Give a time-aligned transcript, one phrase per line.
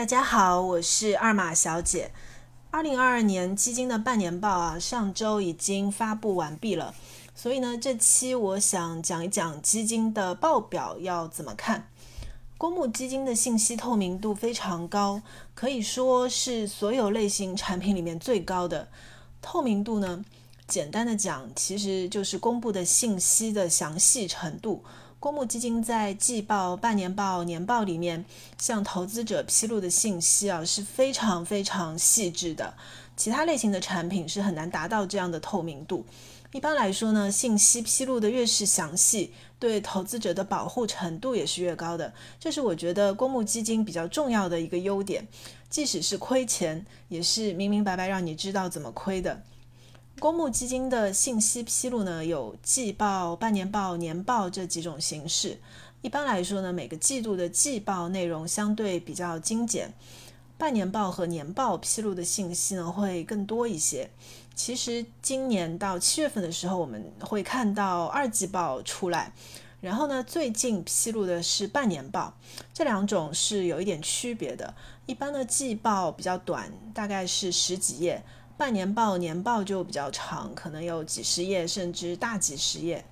[0.00, 2.10] 大家好，我是二马小姐。
[2.70, 6.94] 二零二二年基金的半年报啊，上周已经发布完毕了，
[7.34, 11.86] 所以呢，这期我想讲一讲基金的报表要怎么看。
[12.56, 15.20] 公募基金的信息透明度非常高，
[15.54, 18.88] 可以说是所有类型产品里面最高的。
[19.42, 20.24] 透明度呢，
[20.66, 24.82] 简单的讲，其实就是公布的信息的详细程度。
[25.20, 28.24] 公募基金在季报、半年报、年报里面
[28.58, 32.72] 向投资者披露的信息啊是非常非常细致的，
[33.18, 36.06] 其他类型的产品是很难达到这样的透明度。
[36.52, 42.14] 一般来说呢，信息披露的越是详细，对投资者的保护程度也是越高的。
[42.40, 45.28] 这是我觉得公募基金比较重要的一个优点，
[45.68, 49.42] 即使是亏钱，也是明明白白让你知道怎么亏的。
[50.20, 55.58] 公募基金的信息披露呢，有季报、半年报、年报这几种形式。
[56.02, 59.94] 一般来说呢，每个季度的季报内容相对比较精简，
[60.58, 64.10] 半年报和年报披露的信息呢会更多一些。
[64.54, 69.32] 其实今年到七月份的时候，我们会看到二季报出来，
[69.80, 72.34] 然后呢，最近披露的是半年报，
[72.74, 74.74] 这两种是有一点区别的。
[75.06, 78.22] 一般的季报比较短，大概是十几页。
[78.60, 83.02] 半年报、年报就比较长，可能有几十页甚至大几十页。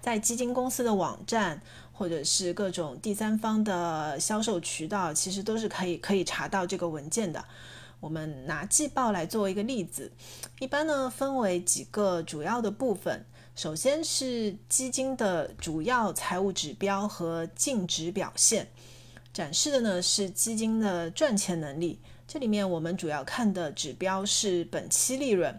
[0.00, 7.44] 在基金公司的网站或者是各种第三方的销售渠道，其实都是可以可以查到这个文件的。
[8.00, 10.10] 我们拿季报来作为一个例子，
[10.58, 13.24] 一般呢分为几个主要的部分。
[13.54, 18.66] 首先是基金的主要财务指标和净值表现，
[19.32, 22.00] 展示的呢是基金的赚钱能力。
[22.28, 25.58] 这里面我们主要看的指标是本期利润，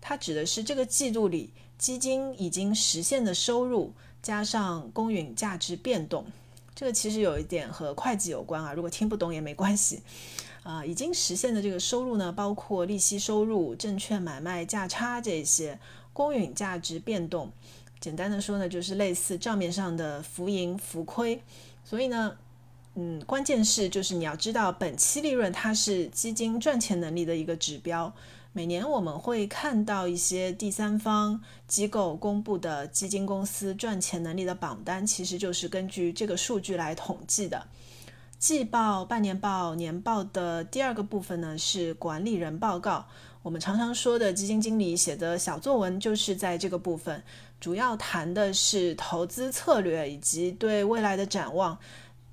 [0.00, 3.92] 它指的是这个季度里基金已经实现的收入
[4.22, 6.24] 加上公允价值变动。
[6.74, 10.00] 这个其实有一点和会计有关啊，如果听不懂也没关系。
[10.62, 15.78] 啊，已经实现的这个收入呢，包括利息收入、证券买卖价差这些。
[16.14, 17.52] 公允价值变动，
[18.00, 21.42] 简单的说呢，就是类似账面上的浮盈浮亏。
[21.84, 22.38] 所以呢。
[22.98, 28.10] 嗯，关键是就是你要知道本期利润它是基金赚钱能力的一个指标。
[28.54, 37.66] 每年我们会看到一些第三方机构公布的基金公司赚钱能力的榜单，其实就是根据这个数据来统计的。
[38.38, 43.06] 季报、半年报、年报的第二个部分呢是管理人报告。
[43.42, 47.22] 我们常常说的基金经理写的小作文就是在这个部分，
[47.60, 51.78] 主要谈的是投资策略以及对未来的展望。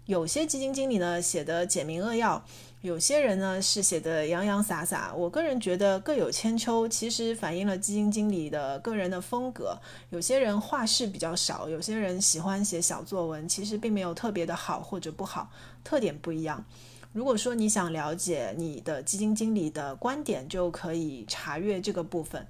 [0.06, 2.44] 有些基金经理呢写的简明扼要，
[2.82, 5.14] 有些人呢是写的洋洋洒洒。
[5.16, 9.78] 我个人觉得各有千秋，其实反映了基金经理的个人的风格。
[10.10, 15.50] 有些人话事比较少，有些人喜欢写小作文，其实并没有特别的好或者不好，
[15.86, 16.66] 特点不一样。
[17.14, 22.46] 如果说你想了解你的基金经理的观点，就可以查阅这个部分。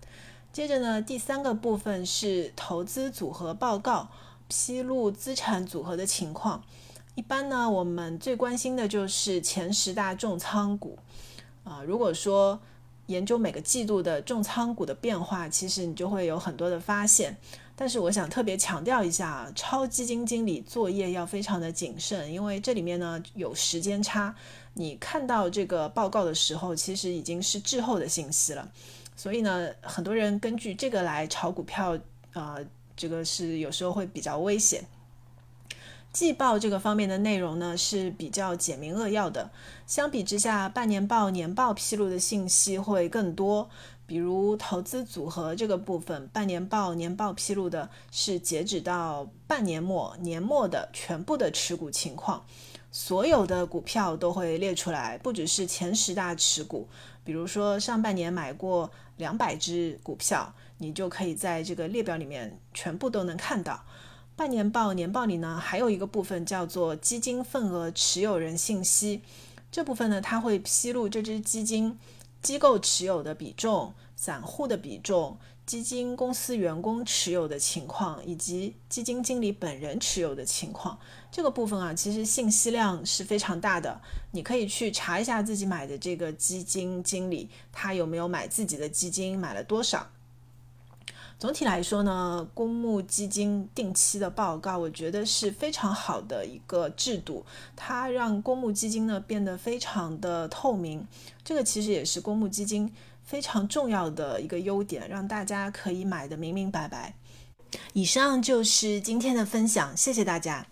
[0.52, 4.09] 接着呢，第三个部分是投资组合报告，
[4.47, 6.63] 披露资产组合的情况。
[7.16, 10.97] 一般呢，我们最关心的就是前十大重仓股
[11.63, 11.84] 啊。
[11.85, 12.59] 如果说
[13.07, 17.38] 研究每个季度的重仓股的变化，其实你就会有很多的发现。
[17.75, 24.34] 但是我想特别强调一下，超基金经理作业要非常的谨慎，因为这里面呢有时间差。
[24.75, 28.68] 你看到这个报告的时候，其实已经是滞后的信息了。
[29.16, 31.97] 所以呢，很多人根据这个来炒股票，
[32.34, 32.57] 呃，
[32.95, 34.84] 这个是有时候会比较危险。
[36.13, 39.50] 季报这个方面的内容呢是比较简明扼要的，
[39.88, 43.68] 相比之下，半年报、年报披露的信息会更多。
[44.06, 52.45] 比如投资组合这个部分，半年报、年报披露的是截止到半年末、年末的全部的持股情况，
[52.91, 56.88] 所有的股票都会列出来，不只是前十大持股。
[57.24, 63.84] 比如说上半年买过两百只股票，你就可以在这个列表里面全部都能看到。
[64.35, 69.21] 半年报、年报里呢，还有一个部分叫做基金份额持有人信息。
[69.71, 71.97] 这部分呢，它会披露这只基金
[72.41, 75.38] 机构持有的比重、散户的比重、
[75.68, 80.97] 基金公司员工持有的情况，以及基金经理本人持有的情况。
[81.31, 84.01] 这个部分啊，其实信息量是非常大的。
[84.31, 90.07] 你可以去查一下自己买的这个基金经理，他有没有买自己的基金，买了多少。
[91.39, 97.45] 总体来说呢，公募基金定期的报告，我觉得是非常好的一个制度，
[97.75, 101.06] 它让公募基金呢变得非常的透明，
[101.44, 102.89] 这个其实也是公募基金
[103.24, 107.13] 非常重要的一个优点，让大家可以买的明明白白。
[107.91, 110.65] 以上就是今天的分享，谢谢大家。